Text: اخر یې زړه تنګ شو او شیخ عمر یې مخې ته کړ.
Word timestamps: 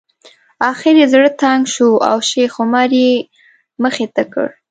اخر 0.71 0.93
یې 1.01 1.05
زړه 1.13 1.29
تنګ 1.41 1.61
شو 1.73 1.89
او 2.09 2.17
شیخ 2.29 2.51
عمر 2.61 2.89
یې 3.01 3.11
مخې 3.83 4.05
ته 4.15 4.23
کړ. 4.33 4.47